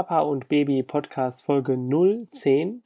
Papa 0.00 0.20
und 0.20 0.48
Baby 0.48 0.82
Podcast 0.82 1.44
Folge 1.44 1.76
010. 1.76 2.84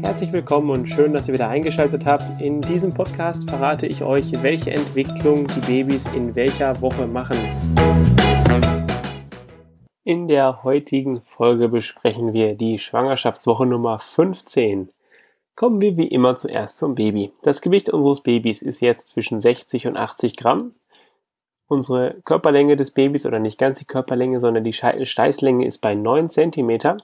Herzlich 0.00 0.32
willkommen 0.32 0.70
und 0.70 0.86
schön, 0.88 1.12
dass 1.12 1.28
ihr 1.28 1.34
wieder 1.34 1.50
eingeschaltet 1.50 2.06
habt. 2.06 2.40
In 2.40 2.62
diesem 2.62 2.94
Podcast 2.94 3.50
verrate 3.50 3.86
ich 3.86 4.02
euch, 4.02 4.42
welche 4.42 4.70
Entwicklung 4.70 5.46
die 5.46 5.60
Babys 5.60 6.06
in 6.16 6.34
welcher 6.34 6.80
Woche 6.80 7.06
machen. 7.06 7.36
In 10.04 10.26
der 10.26 10.62
heutigen 10.62 11.20
Folge 11.20 11.68
besprechen 11.68 12.32
wir 12.32 12.54
die 12.54 12.78
Schwangerschaftswoche 12.78 13.66
Nummer 13.66 13.98
15. 13.98 14.88
Kommen 15.54 15.82
wir 15.82 15.98
wie 15.98 16.08
immer 16.08 16.34
zuerst 16.36 16.78
zum 16.78 16.94
Baby. 16.94 17.30
Das 17.42 17.60
Gewicht 17.60 17.90
unseres 17.90 18.22
Babys 18.22 18.62
ist 18.62 18.80
jetzt 18.80 19.08
zwischen 19.08 19.42
60 19.42 19.86
und 19.86 19.98
80 19.98 20.38
Gramm. 20.38 20.72
Unsere 21.72 22.20
Körperlänge 22.26 22.76
des 22.76 22.90
Babys 22.90 23.24
oder 23.24 23.38
nicht 23.38 23.56
ganz 23.56 23.78
die 23.78 23.86
Körperlänge, 23.86 24.40
sondern 24.40 24.62
die 24.62 24.74
Scheitelsteißlänge 24.74 25.64
ist 25.64 25.78
bei 25.78 25.94
9 25.94 26.28
cm. 26.28 26.98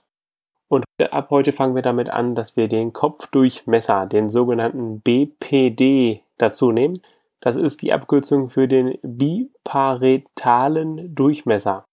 Und 0.69 0.85
ab 1.11 1.31
heute 1.31 1.53
fangen 1.53 1.75
wir 1.75 1.81
damit 1.81 2.11
an, 2.11 2.35
dass 2.35 2.55
wir 2.55 2.69
den 2.69 2.93
Kopfdurchmesser, 2.93 4.05
den 4.05 4.29
sogenannten 4.29 5.01
BPD, 5.01 6.21
dazu 6.37 6.71
nehmen. 6.71 7.01
Das 7.41 7.57
ist 7.57 7.81
die 7.81 7.95
Abkürzung 7.95 8.51
für 8.51 8.69
den 8.69 8.99
biparetalen 9.03 11.15
Durchmesser. 11.15 11.87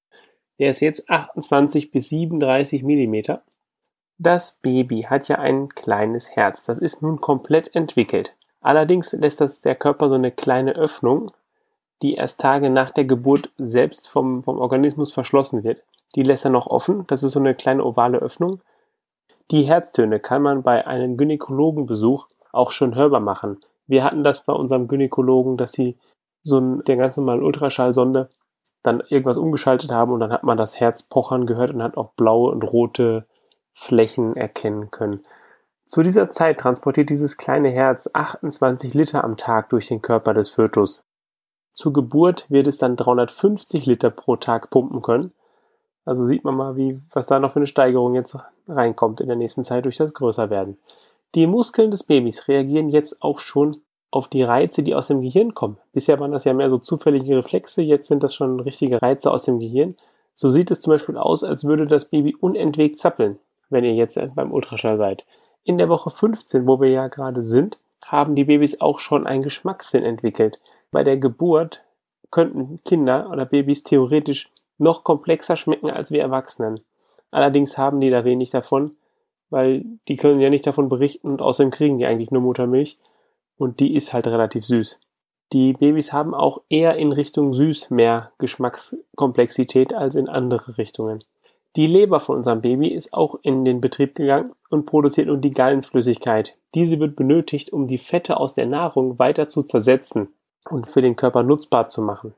Der 0.59 0.71
ist 0.71 0.81
jetzt 0.81 1.09
28 1.09 1.91
bis 1.91 2.09
37 2.09 2.83
mm. 2.83 3.37
Das 4.17 4.59
Baby 4.61 5.03
hat 5.03 5.29
ja 5.29 5.39
ein 5.39 5.69
kleines 5.69 6.35
Herz. 6.35 6.65
Das 6.65 6.79
ist 6.79 7.01
nun 7.01 7.21
komplett 7.21 7.73
entwickelt. 7.73 8.35
Allerdings 8.59 9.13
lässt 9.13 9.39
das 9.39 9.61
der 9.61 9.75
Körper 9.75 10.09
so 10.09 10.15
eine 10.15 10.31
kleine 10.31 10.73
Öffnung 10.73 11.31
die 12.05 12.13
erst 12.13 12.39
Tage 12.39 12.69
nach 12.69 12.91
der 12.91 13.05
Geburt 13.05 13.49
selbst 13.57 14.07
vom, 14.07 14.43
vom 14.43 14.59
Organismus 14.59 15.11
verschlossen 15.11 15.63
wird. 15.63 15.81
Die 16.15 16.21
lässt 16.21 16.45
er 16.45 16.51
noch 16.51 16.67
offen, 16.67 17.05
das 17.07 17.23
ist 17.23 17.33
so 17.33 17.39
eine 17.39 17.55
kleine 17.55 17.83
ovale 17.83 18.19
Öffnung. 18.19 18.61
Die 19.49 19.63
Herztöne 19.63 20.19
kann 20.19 20.43
man 20.43 20.61
bei 20.61 20.85
einem 20.85 21.17
Gynäkologenbesuch 21.17 22.27
auch 22.51 22.69
schon 22.69 22.93
hörbar 22.93 23.21
machen. 23.21 23.59
Wir 23.87 24.03
hatten 24.03 24.23
das 24.23 24.45
bei 24.45 24.53
unserem 24.53 24.87
Gynäkologen, 24.87 25.57
dass 25.57 25.71
sie 25.71 25.97
so 26.43 26.59
ein, 26.59 26.83
der 26.83 26.95
ganz 26.95 27.17
normalen 27.17 27.41
Ultraschallsonde 27.41 28.29
dann 28.83 29.01
irgendwas 29.09 29.37
umgeschaltet 29.37 29.91
haben 29.91 30.11
und 30.11 30.19
dann 30.19 30.31
hat 30.31 30.43
man 30.43 30.57
das 30.57 30.79
Herz 30.79 31.01
pochern 31.01 31.47
gehört 31.47 31.73
und 31.73 31.81
hat 31.81 31.97
auch 31.97 32.11
blaue 32.13 32.51
und 32.51 32.61
rote 32.61 33.25
Flächen 33.73 34.35
erkennen 34.35 34.91
können. 34.91 35.21
Zu 35.87 36.03
dieser 36.03 36.29
Zeit 36.29 36.59
transportiert 36.59 37.09
dieses 37.09 37.37
kleine 37.37 37.69
Herz 37.69 38.07
28 38.13 38.93
Liter 38.93 39.23
am 39.23 39.37
Tag 39.37 39.69
durch 39.69 39.87
den 39.87 40.03
Körper 40.03 40.35
des 40.35 40.49
Fötus. 40.49 41.03
Zur 41.75 41.91
Geburt 41.91 42.49
wird 42.49 42.67
es 42.67 42.77
dann 42.77 42.95
350 42.95 43.85
Liter 43.85 44.09
pro 44.09 44.37
Tag 44.37 44.69
pumpen 44.69 45.01
können. 45.01 45.33
Also 46.05 46.25
sieht 46.25 46.45
man 46.45 46.55
mal, 46.55 46.77
wie, 46.77 47.01
was 47.11 47.27
da 47.27 47.39
noch 47.39 47.51
für 47.51 47.59
eine 47.59 47.67
Steigerung 47.67 48.15
jetzt 48.15 48.37
reinkommt 48.67 49.19
in 49.19 49.27
der 49.27 49.35
nächsten 49.35 49.65
Zeit 49.65 49.83
durch 49.83 49.97
das 49.97 50.13
Größerwerden. 50.13 50.77
Die 51.35 51.47
Muskeln 51.47 51.91
des 51.91 52.03
Babys 52.03 52.47
reagieren 52.47 52.87
jetzt 52.87 53.21
auch 53.21 53.39
schon 53.39 53.81
auf 54.09 54.29
die 54.29 54.43
Reize, 54.43 54.83
die 54.83 54.95
aus 54.95 55.07
dem 55.07 55.21
Gehirn 55.21 55.53
kommen. 55.53 55.77
Bisher 55.91 56.17
waren 56.21 56.31
das 56.31 56.45
ja 56.45 56.53
mehr 56.53 56.69
so 56.69 56.77
zufällige 56.77 57.35
Reflexe, 57.35 57.81
jetzt 57.81 58.07
sind 58.07 58.23
das 58.23 58.33
schon 58.33 58.61
richtige 58.61 59.01
Reize 59.01 59.29
aus 59.29 59.43
dem 59.43 59.59
Gehirn. 59.59 59.95
So 60.33 60.51
sieht 60.51 60.71
es 60.71 60.79
zum 60.79 60.91
Beispiel 60.91 61.17
aus, 61.17 61.43
als 61.43 61.65
würde 61.65 61.87
das 61.87 62.05
Baby 62.05 62.37
unentwegt 62.39 62.97
zappeln, 62.99 63.37
wenn 63.69 63.83
ihr 63.83 63.93
jetzt 63.93 64.17
beim 64.35 64.53
Ultraschall 64.53 64.97
seid. 64.97 65.25
In 65.65 65.77
der 65.77 65.89
Woche 65.89 66.09
15, 66.09 66.67
wo 66.67 66.79
wir 66.79 66.89
ja 66.89 67.09
gerade 67.09 67.43
sind, 67.43 67.77
haben 68.05 68.35
die 68.35 68.45
Babys 68.45 68.79
auch 68.79 68.99
schon 68.99 69.27
einen 69.27 69.43
Geschmackssinn 69.43 70.03
entwickelt. 70.03 70.61
Bei 70.95 71.03
der 71.03 71.17
Geburt 71.17 71.83
könnten 72.31 72.79
Kinder 72.85 73.29
oder 73.29 73.43
Babys 73.43 73.83
theoretisch 73.83 74.49
noch 74.77 75.03
komplexer 75.03 75.57
schmecken 75.57 75.89
als 75.89 76.09
wir 76.13 76.21
Erwachsenen. 76.21 76.79
Allerdings 77.31 77.77
haben 77.77 77.99
die 77.99 78.09
da 78.09 78.23
wenig 78.23 78.51
davon, 78.51 78.95
weil 79.49 79.83
die 80.07 80.15
können 80.15 80.39
ja 80.39 80.49
nicht 80.49 80.65
davon 80.65 80.87
berichten 80.87 81.27
und 81.27 81.41
außerdem 81.41 81.71
kriegen 81.71 81.97
die 81.97 82.05
eigentlich 82.05 82.31
nur 82.31 82.41
Muttermilch 82.41 82.97
und 83.57 83.81
die 83.81 83.93
ist 83.93 84.13
halt 84.13 84.25
relativ 84.27 84.63
süß. 84.63 84.97
Die 85.51 85.73
Babys 85.73 86.13
haben 86.13 86.33
auch 86.33 86.61
eher 86.69 86.95
in 86.95 87.11
Richtung 87.11 87.53
süß 87.53 87.89
mehr 87.89 88.31
Geschmackskomplexität 88.37 89.93
als 89.93 90.15
in 90.15 90.29
andere 90.29 90.77
Richtungen. 90.77 91.19
Die 91.75 91.87
Leber 91.87 92.21
von 92.21 92.37
unserem 92.37 92.61
Baby 92.61 92.87
ist 92.87 93.13
auch 93.13 93.37
in 93.41 93.65
den 93.65 93.81
Betrieb 93.81 94.15
gegangen 94.15 94.53
und 94.69 94.85
produziert 94.85 95.27
nun 95.27 95.41
die 95.41 95.51
Gallenflüssigkeit. 95.51 96.55
Diese 96.73 97.01
wird 97.01 97.17
benötigt, 97.17 97.73
um 97.73 97.85
die 97.85 97.97
Fette 97.97 98.37
aus 98.37 98.55
der 98.55 98.65
Nahrung 98.65 99.19
weiter 99.19 99.49
zu 99.49 99.61
zersetzen 99.61 100.29
und 100.69 100.89
für 100.89 101.01
den 101.01 101.15
Körper 101.15 101.43
nutzbar 101.43 101.87
zu 101.87 102.01
machen. 102.01 102.33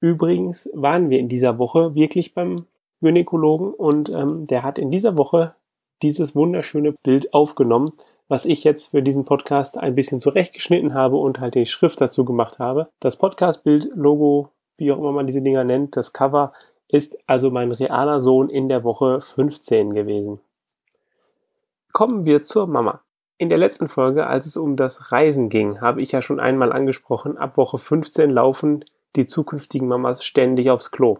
Übrigens 0.00 0.68
waren 0.72 1.10
wir 1.10 1.18
in 1.18 1.28
dieser 1.28 1.58
Woche 1.58 1.94
wirklich 1.94 2.34
beim 2.34 2.66
Gynäkologen 3.00 3.72
und 3.72 4.08
ähm, 4.10 4.46
der 4.46 4.62
hat 4.62 4.78
in 4.78 4.90
dieser 4.90 5.16
Woche 5.16 5.54
dieses 6.02 6.34
wunderschöne 6.34 6.94
Bild 7.02 7.34
aufgenommen, 7.34 7.92
was 8.28 8.46
ich 8.46 8.64
jetzt 8.64 8.88
für 8.88 9.02
diesen 9.02 9.24
Podcast 9.24 9.76
ein 9.76 9.94
bisschen 9.94 10.20
zurechtgeschnitten 10.20 10.94
habe 10.94 11.16
und 11.16 11.40
halt 11.40 11.54
die 11.54 11.66
Schrift 11.66 12.00
dazu 12.00 12.24
gemacht 12.24 12.58
habe. 12.58 12.88
Das 13.00 13.16
Podcast-Bild, 13.16 13.90
Logo, 13.94 14.50
wie 14.76 14.92
auch 14.92 14.98
immer 14.98 15.12
man 15.12 15.26
diese 15.26 15.42
Dinger 15.42 15.64
nennt, 15.64 15.96
das 15.96 16.12
Cover, 16.12 16.52
ist 16.88 17.18
also 17.26 17.50
mein 17.50 17.72
realer 17.72 18.20
Sohn 18.20 18.48
in 18.48 18.68
der 18.68 18.84
Woche 18.84 19.20
15 19.20 19.94
gewesen. 19.94 20.40
Kommen 21.92 22.24
wir 22.24 22.42
zur 22.42 22.66
Mama. 22.66 23.00
In 23.40 23.48
der 23.48 23.56
letzten 23.56 23.88
Folge, 23.88 24.26
als 24.26 24.44
es 24.44 24.58
um 24.58 24.76
das 24.76 25.12
Reisen 25.12 25.48
ging, 25.48 25.80
habe 25.80 26.02
ich 26.02 26.12
ja 26.12 26.20
schon 26.20 26.40
einmal 26.40 26.74
angesprochen, 26.74 27.38
ab 27.38 27.56
Woche 27.56 27.78
15 27.78 28.28
laufen 28.28 28.84
die 29.16 29.24
zukünftigen 29.24 29.88
Mamas 29.88 30.22
ständig 30.22 30.68
aufs 30.68 30.90
Klo. 30.90 31.16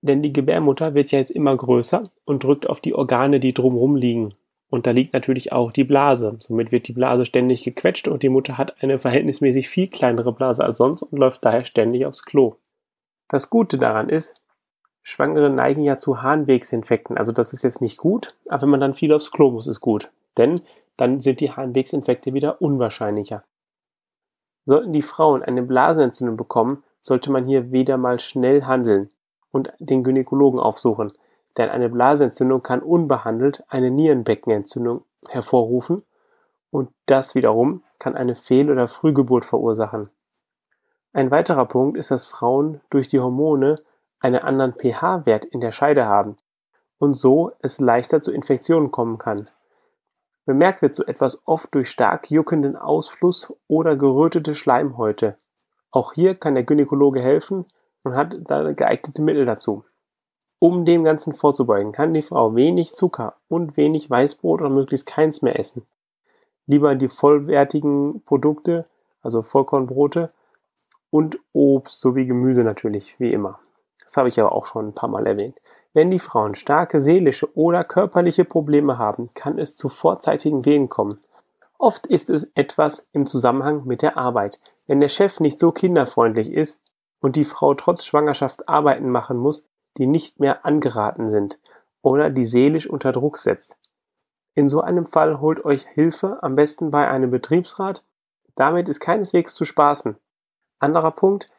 Denn 0.00 0.20
die 0.20 0.32
Gebärmutter 0.32 0.94
wird 0.94 1.12
ja 1.12 1.20
jetzt 1.20 1.30
immer 1.30 1.56
größer 1.56 2.10
und 2.24 2.42
drückt 2.42 2.68
auf 2.68 2.80
die 2.80 2.92
Organe, 2.92 3.38
die 3.38 3.54
drumherum 3.54 3.94
liegen. 3.94 4.34
Und 4.68 4.88
da 4.88 4.90
liegt 4.90 5.12
natürlich 5.12 5.52
auch 5.52 5.72
die 5.72 5.84
Blase. 5.84 6.34
Somit 6.40 6.72
wird 6.72 6.88
die 6.88 6.92
Blase 6.92 7.24
ständig 7.24 7.62
gequetscht 7.62 8.08
und 8.08 8.24
die 8.24 8.30
Mutter 8.30 8.58
hat 8.58 8.82
eine 8.82 8.98
verhältnismäßig 8.98 9.68
viel 9.68 9.86
kleinere 9.86 10.32
Blase 10.32 10.64
als 10.64 10.76
sonst 10.76 11.02
und 11.02 11.20
läuft 11.20 11.44
daher 11.44 11.64
ständig 11.64 12.04
aufs 12.04 12.24
Klo. 12.24 12.56
Das 13.28 13.48
Gute 13.48 13.78
daran 13.78 14.08
ist, 14.08 14.34
Schwangere 15.02 15.50
neigen 15.50 15.84
ja 15.84 15.98
zu 15.98 16.20
Harnwegsinfekten. 16.20 17.16
Also 17.16 17.30
das 17.30 17.52
ist 17.52 17.62
jetzt 17.62 17.80
nicht 17.80 17.96
gut, 17.96 18.34
aber 18.48 18.62
wenn 18.62 18.70
man 18.70 18.80
dann 18.80 18.94
viel 18.94 19.12
aufs 19.12 19.30
Klo 19.30 19.52
muss, 19.52 19.68
ist 19.68 19.80
gut. 19.80 20.10
Denn 20.36 20.62
dann 21.00 21.20
sind 21.20 21.40
die 21.40 21.50
Harnwegsinfekte 21.50 22.34
wieder 22.34 22.60
unwahrscheinlicher. 22.60 23.42
Sollten 24.66 24.92
die 24.92 25.02
Frauen 25.02 25.42
eine 25.42 25.62
Blasenentzündung 25.62 26.36
bekommen, 26.36 26.84
sollte 27.00 27.32
man 27.32 27.46
hier 27.46 27.72
wieder 27.72 27.96
mal 27.96 28.18
schnell 28.18 28.64
handeln 28.64 29.10
und 29.50 29.72
den 29.78 30.04
Gynäkologen 30.04 30.60
aufsuchen, 30.60 31.12
denn 31.56 31.70
eine 31.70 31.88
Blasenentzündung 31.88 32.62
kann 32.62 32.82
unbehandelt 32.82 33.64
eine 33.68 33.90
Nierenbeckenentzündung 33.90 35.04
hervorrufen 35.28 36.02
und 36.70 36.90
das 37.06 37.34
wiederum 37.34 37.82
kann 37.98 38.14
eine 38.14 38.36
Fehl- 38.36 38.70
oder 38.70 38.86
Frühgeburt 38.86 39.46
verursachen. 39.46 40.10
Ein 41.14 41.30
weiterer 41.30 41.64
Punkt 41.64 41.96
ist, 41.96 42.10
dass 42.10 42.26
Frauen 42.26 42.82
durch 42.90 43.08
die 43.08 43.20
Hormone 43.20 43.76
einen 44.20 44.40
anderen 44.40 44.74
pH-Wert 44.74 45.46
in 45.46 45.60
der 45.60 45.72
Scheide 45.72 46.04
haben 46.04 46.36
und 46.98 47.14
so 47.14 47.52
es 47.60 47.80
leichter 47.80 48.20
zu 48.20 48.32
Infektionen 48.32 48.90
kommen 48.90 49.16
kann. 49.16 49.48
Bemerkt 50.46 50.82
wird 50.82 50.94
so 50.94 51.04
etwas 51.04 51.42
oft 51.46 51.74
durch 51.74 51.90
stark 51.90 52.30
juckenden 52.30 52.76
Ausfluss 52.76 53.52
oder 53.68 53.96
gerötete 53.96 54.54
Schleimhäute. 54.54 55.36
Auch 55.90 56.12
hier 56.12 56.34
kann 56.34 56.54
der 56.54 56.64
Gynäkologe 56.64 57.20
helfen 57.20 57.66
und 58.02 58.14
hat 58.14 58.36
da 58.46 58.72
geeignete 58.72 59.22
Mittel 59.22 59.44
dazu. 59.44 59.84
Um 60.58 60.84
dem 60.84 61.04
Ganzen 61.04 61.34
vorzubeugen, 61.34 61.92
kann 61.92 62.12
die 62.12 62.22
Frau 62.22 62.54
wenig 62.54 62.92
Zucker 62.92 63.34
und 63.48 63.76
wenig 63.76 64.10
Weißbrot 64.10 64.60
oder 64.60 64.70
möglichst 64.70 65.06
keins 65.06 65.40
mehr 65.42 65.58
essen. 65.58 65.86
Lieber 66.66 66.94
die 66.94 67.08
vollwertigen 67.08 68.22
Produkte, 68.24 68.86
also 69.22 69.42
Vollkornbrote 69.42 70.30
und 71.10 71.38
Obst 71.52 72.00
sowie 72.00 72.26
Gemüse 72.26 72.60
natürlich, 72.60 73.18
wie 73.18 73.32
immer. 73.32 73.58
Das 74.02 74.16
habe 74.16 74.28
ich 74.28 74.38
aber 74.38 74.52
auch 74.52 74.66
schon 74.66 74.88
ein 74.88 74.94
paar 74.94 75.08
Mal 75.08 75.26
erwähnt. 75.26 75.56
Wenn 75.92 76.10
die 76.10 76.20
Frauen 76.20 76.54
starke 76.54 77.00
seelische 77.00 77.56
oder 77.56 77.82
körperliche 77.82 78.44
Probleme 78.44 78.96
haben, 78.96 79.30
kann 79.34 79.58
es 79.58 79.76
zu 79.76 79.88
vorzeitigen 79.88 80.64
Wehen 80.64 80.88
kommen. 80.88 81.20
Oft 81.78 82.06
ist 82.06 82.30
es 82.30 82.50
etwas 82.54 83.08
im 83.12 83.26
Zusammenhang 83.26 83.86
mit 83.86 84.02
der 84.02 84.16
Arbeit. 84.16 84.60
Wenn 84.86 85.00
der 85.00 85.08
Chef 85.08 85.40
nicht 85.40 85.58
so 85.58 85.72
kinderfreundlich 85.72 86.52
ist 86.52 86.80
und 87.20 87.36
die 87.36 87.44
Frau 87.44 87.74
trotz 87.74 88.04
Schwangerschaft 88.04 88.68
Arbeiten 88.68 89.10
machen 89.10 89.38
muss, 89.38 89.64
die 89.96 90.06
nicht 90.06 90.38
mehr 90.38 90.64
angeraten 90.64 91.28
sind 91.28 91.58
oder 92.02 92.30
die 92.30 92.44
seelisch 92.44 92.88
unter 92.88 93.12
Druck 93.12 93.38
setzt. 93.38 93.76
In 94.54 94.68
so 94.68 94.80
einem 94.80 95.06
Fall 95.06 95.40
holt 95.40 95.64
euch 95.64 95.86
Hilfe 95.86 96.38
am 96.42 96.54
besten 96.54 96.90
bei 96.90 97.08
einem 97.08 97.30
Betriebsrat. 97.30 98.04
Damit 98.54 98.88
ist 98.88 99.00
keineswegs 99.00 99.54
zu 99.54 99.64
spaßen. 99.64 100.16
Anderer 100.78 101.12
Punkt, 101.12 101.50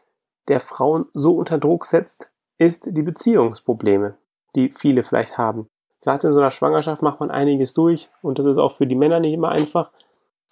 der 0.48 0.60
Frauen 0.60 1.08
so 1.14 1.36
unter 1.36 1.58
Druck 1.58 1.86
setzt, 1.86 2.32
ist 2.58 2.86
die 2.86 3.02
Beziehungsprobleme, 3.02 4.18
die 4.56 4.72
viele 4.72 5.04
vielleicht 5.04 5.38
haben. 5.38 5.68
Gerade 6.02 6.28
in 6.28 6.34
so 6.34 6.40
einer 6.40 6.52
Schwangerschaft 6.52 7.02
macht 7.02 7.20
man 7.20 7.32
einiges 7.32 7.74
durch 7.74 8.10
und 8.22 8.40
das 8.40 8.46
ist 8.46 8.58
auch 8.58 8.72
für 8.72 8.88
die 8.88 8.96
Männer 8.96 9.20
nicht 9.20 9.34
immer 9.34 9.50
einfach, 9.50 9.92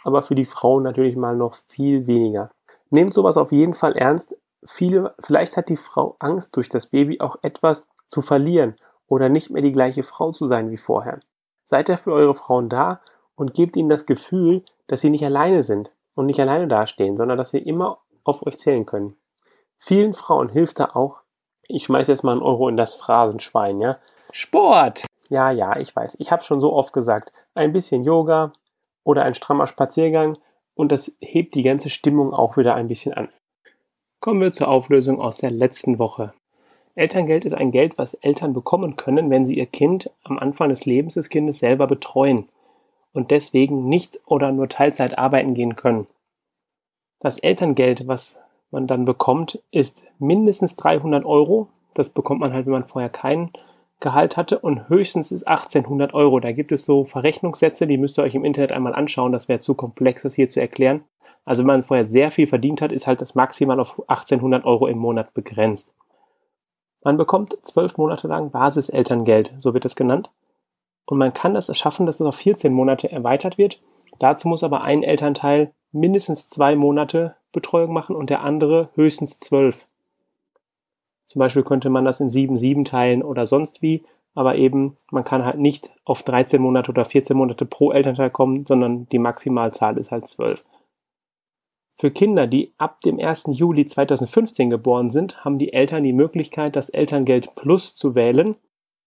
aber 0.03 0.21
für 0.21 0.35
die 0.35 0.45
Frauen 0.45 0.83
natürlich 0.83 1.15
mal 1.15 1.35
noch 1.35 1.55
viel 1.67 2.07
weniger. 2.07 2.51
Nehmt 2.89 3.13
sowas 3.13 3.37
auf 3.37 3.51
jeden 3.51 3.73
Fall 3.73 3.93
ernst. 3.93 4.35
Viele, 4.65 5.15
vielleicht 5.19 5.57
hat 5.57 5.69
die 5.69 5.77
Frau 5.77 6.15
Angst, 6.19 6.55
durch 6.55 6.69
das 6.69 6.87
Baby 6.87 7.19
auch 7.19 7.37
etwas 7.41 7.85
zu 8.07 8.21
verlieren 8.21 8.75
oder 9.07 9.29
nicht 9.29 9.49
mehr 9.49 9.61
die 9.61 9.71
gleiche 9.71 10.03
Frau 10.03 10.31
zu 10.31 10.47
sein 10.47 10.69
wie 10.71 10.77
vorher. 10.77 11.19
Seid 11.65 11.89
dafür 11.89 12.13
eure 12.13 12.33
Frauen 12.33 12.69
da 12.69 13.01
und 13.35 13.53
gebt 13.53 13.75
ihnen 13.75 13.89
das 13.89 14.05
Gefühl, 14.05 14.63
dass 14.87 15.01
sie 15.01 15.09
nicht 15.09 15.25
alleine 15.25 15.63
sind 15.63 15.91
und 16.15 16.25
nicht 16.25 16.39
alleine 16.39 16.67
dastehen, 16.67 17.17
sondern 17.17 17.37
dass 17.37 17.51
sie 17.51 17.59
immer 17.59 17.99
auf 18.23 18.45
euch 18.45 18.57
zählen 18.57 18.85
können. 18.85 19.15
Vielen 19.77 20.13
Frauen 20.13 20.49
hilft 20.49 20.79
da 20.79 20.91
auch, 20.93 21.23
ich 21.69 21.85
schmeiß 21.85 22.07
jetzt 22.07 22.23
mal 22.23 22.33
einen 22.33 22.41
Euro 22.41 22.67
in 22.67 22.75
das 22.75 22.95
Phrasenschwein, 22.95 23.79
ja. 23.79 23.97
Sport! 24.31 25.05
Ja, 25.29 25.51
ja, 25.51 25.77
ich 25.77 25.95
weiß, 25.95 26.17
ich 26.19 26.31
habe 26.31 26.43
schon 26.43 26.59
so 26.59 26.73
oft 26.73 26.91
gesagt, 26.91 27.31
ein 27.53 27.71
bisschen 27.71 28.03
Yoga 28.03 28.51
oder 29.03 29.23
ein 29.23 29.35
strammer 29.35 29.67
Spaziergang 29.67 30.37
und 30.73 30.91
das 30.91 31.11
hebt 31.21 31.53
die 31.53 31.61
ganze 31.61 31.89
Stimmung 31.89 32.33
auch 32.33 32.57
wieder 32.57 32.73
ein 32.73 32.87
bisschen 32.87 33.13
an. 33.13 33.29
Kommen 34.19 34.41
wir 34.41 34.51
zur 34.51 34.67
Auflösung 34.67 35.21
aus 35.21 35.37
der 35.37 35.51
letzten 35.51 35.99
Woche. 35.99 36.33
Elterngeld 36.95 37.45
ist 37.45 37.53
ein 37.53 37.71
Geld, 37.71 37.97
was 37.97 38.15
Eltern 38.15 38.53
bekommen 38.53 38.95
können, 38.95 39.29
wenn 39.29 39.45
sie 39.45 39.55
ihr 39.55 39.67
Kind 39.67 40.09
am 40.23 40.39
Anfang 40.39 40.69
des 40.69 40.85
Lebens 40.85 41.13
des 41.13 41.29
Kindes 41.29 41.59
selber 41.59 41.85
betreuen 41.85 42.49
und 43.13 43.31
deswegen 43.31 43.87
nicht 43.87 44.19
oder 44.25 44.51
nur 44.51 44.67
Teilzeit 44.67 45.17
arbeiten 45.17 45.53
gehen 45.53 45.75
können. 45.75 46.07
Das 47.19 47.37
Elterngeld, 47.37 48.07
was 48.07 48.39
man 48.71 48.87
dann 48.87 49.05
bekommt, 49.05 49.61
ist 49.71 50.05
mindestens 50.19 50.75
300 50.75 51.25
Euro. 51.25 51.69
Das 51.93 52.09
bekommt 52.09 52.41
man 52.41 52.53
halt, 52.53 52.65
wenn 52.65 52.73
man 52.73 52.85
vorher 52.85 53.09
kein 53.09 53.51
Gehalt 53.99 54.37
hatte 54.37 54.59
und 54.59 54.87
höchstens 54.87 55.31
ist 55.31 55.47
1800 55.47 56.13
Euro. 56.13 56.39
Da 56.39 56.51
gibt 56.51 56.71
es 56.71 56.85
so 56.85 57.03
Verrechnungssätze, 57.03 57.85
die 57.85 57.97
müsst 57.97 58.17
ihr 58.17 58.23
euch 58.23 58.35
im 58.35 58.45
Internet 58.45 58.71
einmal 58.71 58.95
anschauen. 58.95 59.31
Das 59.31 59.49
wäre 59.49 59.59
zu 59.59 59.73
komplex, 59.73 60.23
das 60.23 60.35
hier 60.35 60.47
zu 60.47 60.61
erklären. 60.61 61.03
Also 61.43 61.61
wenn 61.61 61.67
man 61.67 61.83
vorher 61.83 62.05
sehr 62.05 62.31
viel 62.31 62.47
verdient 62.47 62.81
hat, 62.81 62.91
ist 62.91 63.07
halt 63.07 63.21
das 63.21 63.35
maximal 63.35 63.79
auf 63.79 63.99
1800 64.07 64.65
Euro 64.65 64.87
im 64.87 64.99
Monat 64.99 65.33
begrenzt. 65.33 65.93
Man 67.03 67.17
bekommt 67.17 67.57
zwölf 67.63 67.97
Monate 67.97 68.27
lang 68.27 68.51
Basiselterngeld, 68.51 69.55
so 69.59 69.73
wird 69.73 69.85
es 69.85 69.95
genannt. 69.95 70.29
Und 71.05 71.17
man 71.17 71.33
kann 71.33 71.53
das 71.53 71.75
schaffen, 71.77 72.05
dass 72.05 72.19
es 72.19 72.27
auf 72.27 72.35
14 72.35 72.71
Monate 72.71 73.11
erweitert 73.11 73.57
wird. 73.57 73.81
Dazu 74.19 74.47
muss 74.47 74.63
aber 74.63 74.81
ein 74.81 75.01
Elternteil 75.01 75.73
mindestens 75.91 76.49
zwei 76.49 76.75
Monate 76.75 77.35
Betreuung 77.51 77.93
machen 77.93 78.15
und 78.15 78.29
der 78.29 78.41
andere 78.41 78.89
höchstens 78.93 79.39
zwölf. 79.39 79.87
Zum 81.25 81.39
Beispiel 81.39 81.63
könnte 81.63 81.89
man 81.89 82.05
das 82.05 82.19
in 82.19 82.29
sieben, 82.29 82.57
sieben 82.57 82.85
teilen 82.85 83.21
oder 83.23 83.45
sonst 83.45 83.81
wie, 83.81 84.03
aber 84.35 84.55
eben 84.55 84.97
man 85.11 85.23
kann 85.23 85.45
halt 85.45 85.59
nicht 85.59 85.91
auf 86.05 86.23
13 86.23 86.61
Monate 86.61 86.91
oder 86.91 87.05
14 87.05 87.35
Monate 87.35 87.65
pro 87.65 87.91
Elternteil 87.91 88.29
kommen, 88.29 88.65
sondern 88.65 89.07
die 89.09 89.19
Maximalzahl 89.19 89.97
ist 89.97 90.11
halt 90.11 90.27
zwölf. 90.27 90.63
Für 91.95 92.11
Kinder, 92.11 92.47
die 92.47 92.71
ab 92.77 93.01
dem 93.01 93.19
1. 93.19 93.47
Juli 93.51 93.85
2015 93.85 94.69
geboren 94.69 95.11
sind, 95.11 95.43
haben 95.43 95.59
die 95.59 95.73
Eltern 95.73 96.03
die 96.03 96.13
Möglichkeit, 96.13 96.75
das 96.75 96.89
Elterngeld 96.89 97.53
Plus 97.55 97.95
zu 97.95 98.15
wählen. 98.15 98.55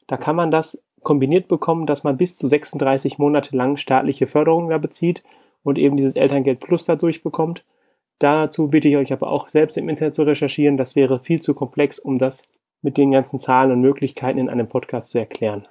Da 0.07 0.19
kann 0.19 0.37
man 0.37 0.51
das 0.51 0.83
kombiniert 1.03 1.49
bekommen, 1.49 1.87
dass 1.87 2.05
man 2.05 2.19
bis 2.19 2.37
zu 2.37 2.47
36 2.47 3.19
Monate 3.19 3.57
lang 3.57 3.79
staatliche 3.79 4.27
Förderung 4.27 4.69
da 4.69 4.79
bezieht 4.79 5.23
und 5.63 5.79
eben 5.79 5.97
dieses 5.97 6.17
Elterngeld 6.17 6.61
Plus 6.61 6.85
dadurch 6.85 7.23
bekommt. 7.23 7.65
Dazu 8.19 8.69
bitte 8.69 8.89
ich 8.89 8.97
euch 8.97 9.13
aber 9.13 9.29
auch 9.31 9.49
selbst 9.49 9.77
im 9.77 9.89
Internet 9.89 10.15
zu 10.15 10.23
recherchieren. 10.23 10.77
Das 10.77 10.95
wäre 10.95 11.21
viel 11.21 11.41
zu 11.41 11.55
komplex, 11.55 11.99
um 11.99 12.19
das 12.19 12.45
mit 12.81 12.97
den 12.97 13.11
ganzen 13.11 13.39
Zahlen 13.39 13.73
und 13.73 13.81
Möglichkeiten 13.81 14.39
in 14.39 14.49
einem 14.49 14.69
Podcast 14.69 15.09
zu 15.09 15.19
erklären. 15.19 15.67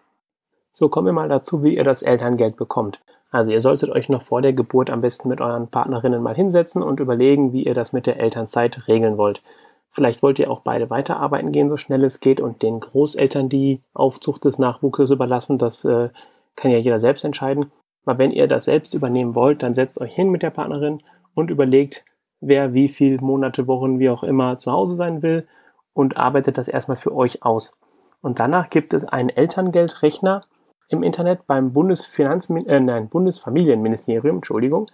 So 0.73 0.89
kommen 0.89 1.07
wir 1.07 1.13
mal 1.13 1.29
dazu, 1.29 1.63
wie 1.63 1.75
ihr 1.75 1.83
das 1.83 2.01
Elterngeld 2.01 2.55
bekommt. 2.55 3.01
Also 3.29 3.51
ihr 3.51 3.61
solltet 3.61 3.89
euch 3.89 4.09
noch 4.09 4.23
vor 4.23 4.41
der 4.41 4.53
Geburt 4.53 4.89
am 4.89 5.01
besten 5.01 5.29
mit 5.29 5.39
euren 5.39 5.69
Partnerinnen 5.69 6.21
mal 6.21 6.35
hinsetzen 6.35 6.83
und 6.83 6.99
überlegen, 6.99 7.53
wie 7.53 7.63
ihr 7.63 7.73
das 7.73 7.93
mit 7.93 8.05
der 8.05 8.19
Elternzeit 8.19 8.87
regeln 8.87 9.17
wollt. 9.17 9.41
Vielleicht 9.89 10.23
wollt 10.23 10.39
ihr 10.39 10.49
auch 10.49 10.61
beide 10.61 10.89
weiterarbeiten 10.89 11.51
gehen, 11.51 11.69
so 11.69 11.77
schnell 11.77 12.03
es 12.03 12.21
geht, 12.21 12.39
und 12.39 12.61
den 12.61 12.79
Großeltern 12.79 13.49
die 13.49 13.81
Aufzucht 13.93 14.45
des 14.45 14.57
Nachwuchses 14.57 15.11
überlassen. 15.11 15.57
Das 15.57 15.83
äh, 15.83 16.09
kann 16.55 16.71
ja 16.71 16.77
jeder 16.77 16.99
selbst 16.99 17.25
entscheiden. 17.25 17.65
Aber 18.05 18.17
wenn 18.17 18.31
ihr 18.31 18.47
das 18.47 18.65
selbst 18.65 18.93
übernehmen 18.93 19.35
wollt, 19.35 19.63
dann 19.63 19.73
setzt 19.73 20.01
euch 20.01 20.13
hin 20.13 20.29
mit 20.29 20.43
der 20.43 20.49
Partnerin 20.49 21.01
und 21.35 21.51
überlegt, 21.51 22.03
wer 22.39 22.73
wie 22.73 22.89
viel 22.89 23.17
Monate, 23.21 23.67
Wochen, 23.67 23.99
wie 23.99 24.09
auch 24.09 24.23
immer 24.23 24.57
zu 24.57 24.71
Hause 24.71 24.95
sein 24.95 25.21
will 25.21 25.47
und 25.93 26.17
arbeitet 26.17 26.57
das 26.57 26.67
erstmal 26.67 26.97
für 26.97 27.15
euch 27.15 27.43
aus. 27.43 27.73
Und 28.21 28.39
danach 28.39 28.69
gibt 28.69 28.93
es 28.93 29.05
einen 29.05 29.29
Elterngeldrechner, 29.29 30.43
im 30.91 31.03
Internet 31.03 31.47
beim 31.47 31.71
Bundesfinanzmin 31.71 32.67
äh, 32.67 32.79
nein, 32.79 33.07
Bundesfamilienministerium, 33.07 34.37
Entschuldigung. 34.37 34.91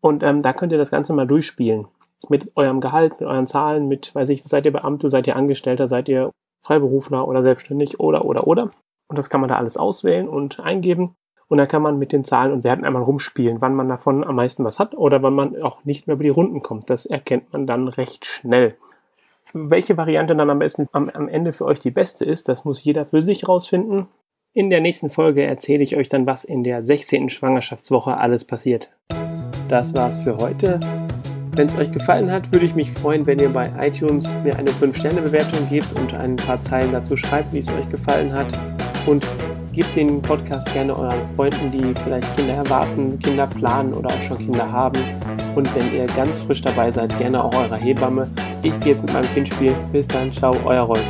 Und 0.00 0.22
ähm, 0.22 0.42
da 0.42 0.52
könnt 0.52 0.72
ihr 0.72 0.78
das 0.78 0.90
Ganze 0.90 1.12
mal 1.12 1.26
durchspielen. 1.26 1.86
Mit 2.28 2.50
eurem 2.56 2.80
Gehalt, 2.80 3.20
mit 3.20 3.28
euren 3.28 3.46
Zahlen, 3.46 3.86
mit, 3.86 4.14
weiß 4.14 4.28
ich, 4.30 4.42
seid 4.44 4.66
ihr 4.66 4.72
Beamte, 4.72 5.08
seid 5.10 5.26
ihr 5.28 5.36
Angestellter, 5.36 5.86
seid 5.86 6.08
ihr 6.08 6.32
Freiberufler 6.60 7.26
oder 7.26 7.42
selbstständig 7.42 8.00
oder, 8.00 8.24
oder, 8.24 8.46
oder. 8.48 8.70
Und 9.06 9.16
das 9.16 9.30
kann 9.30 9.40
man 9.40 9.48
da 9.48 9.56
alles 9.56 9.76
auswählen 9.76 10.28
und 10.28 10.58
eingeben. 10.58 11.14
Und 11.48 11.58
dann 11.58 11.68
kann 11.68 11.82
man 11.82 11.98
mit 11.98 12.12
den 12.12 12.24
Zahlen 12.24 12.52
und 12.52 12.62
Werten 12.62 12.84
einmal 12.84 13.02
rumspielen, 13.02 13.60
wann 13.60 13.74
man 13.74 13.88
davon 13.88 14.22
am 14.22 14.36
meisten 14.36 14.64
was 14.64 14.78
hat 14.78 14.94
oder 14.94 15.22
wann 15.22 15.34
man 15.34 15.60
auch 15.62 15.84
nicht 15.84 16.06
mehr 16.06 16.14
über 16.14 16.24
die 16.24 16.30
Runden 16.30 16.62
kommt. 16.62 16.90
Das 16.90 17.06
erkennt 17.06 17.52
man 17.52 17.66
dann 17.66 17.88
recht 17.88 18.26
schnell. 18.26 18.74
Welche 19.54 19.96
Variante 19.96 20.36
dann 20.36 20.50
am 20.50 20.58
besten 20.58 20.88
am, 20.92 21.08
Ende 21.08 21.54
für 21.54 21.64
euch 21.64 21.78
die 21.78 21.90
beste 21.90 22.26
ist, 22.26 22.50
das 22.50 22.66
muss 22.66 22.84
jeder 22.84 23.06
für 23.06 23.22
sich 23.22 23.48
rausfinden. 23.48 24.08
In 24.52 24.68
der 24.68 24.80
nächsten 24.80 25.08
Folge 25.08 25.42
erzähle 25.42 25.82
ich 25.82 25.96
euch 25.96 26.10
dann, 26.10 26.26
was 26.26 26.44
in 26.44 26.64
der 26.64 26.82
16. 26.82 27.30
Schwangerschaftswoche 27.30 28.18
alles 28.18 28.44
passiert. 28.44 28.90
Das 29.68 29.94
war's 29.94 30.18
für 30.18 30.36
heute. 30.36 30.80
Wenn 31.52 31.66
es 31.66 31.76
euch 31.76 31.90
gefallen 31.90 32.30
hat, 32.30 32.52
würde 32.52 32.66
ich 32.66 32.74
mich 32.74 32.92
freuen, 32.92 33.26
wenn 33.26 33.38
ihr 33.38 33.48
bei 33.48 33.70
iTunes 33.80 34.28
mir 34.44 34.56
eine 34.56 34.70
5-Sterne-Bewertung 34.70 35.68
gebt 35.68 35.98
und 35.98 36.16
ein 36.16 36.36
paar 36.36 36.60
Zeilen 36.60 36.92
dazu 36.92 37.16
schreibt, 37.16 37.52
wie 37.52 37.58
es 37.58 37.70
euch 37.70 37.88
gefallen 37.88 38.32
hat. 38.32 38.56
Und 39.06 39.26
gebt 39.78 39.94
den 39.94 40.20
Podcast 40.20 40.72
gerne 40.72 40.96
euren 40.96 41.24
Freunden, 41.36 41.70
die 41.70 41.94
vielleicht 42.02 42.36
Kinder 42.36 42.54
erwarten, 42.54 43.16
Kinder 43.20 43.46
planen 43.46 43.94
oder 43.94 44.08
auch 44.08 44.22
schon 44.22 44.36
Kinder 44.38 44.70
haben. 44.70 44.98
Und 45.54 45.72
wenn 45.72 45.94
ihr 45.96 46.06
ganz 46.16 46.40
frisch 46.40 46.62
dabei 46.62 46.90
seid, 46.90 47.16
gerne 47.16 47.42
auch 47.44 47.54
eurer 47.54 47.76
Hebamme. 47.76 48.28
Ich 48.64 48.78
gehe 48.80 48.90
jetzt 48.90 49.02
mit 49.02 49.12
meinem 49.12 49.32
Kind 49.34 49.46
spielen. 49.46 49.76
Bis 49.92 50.08
dann, 50.08 50.32
ciao, 50.32 50.52
euer 50.64 50.82
Rolf. 50.82 51.04